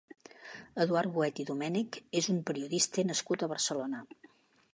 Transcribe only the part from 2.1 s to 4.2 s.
és un periodista nascut a Barcelona.